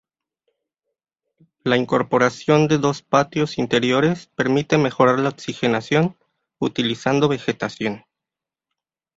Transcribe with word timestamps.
La 1.63 1.77
incorporación 1.77 2.67
de 2.67 2.79
dos 2.79 3.03
patios 3.03 3.59
interiores 3.59 4.31
permite 4.35 4.79
mejorar 4.79 5.19
la 5.19 5.29
oxigenación 5.29 6.17
utilizando 6.57 7.27
vegetación. 7.27 8.03